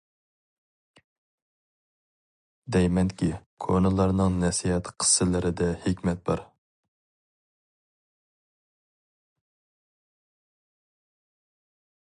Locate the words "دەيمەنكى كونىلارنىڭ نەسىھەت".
2.75-4.89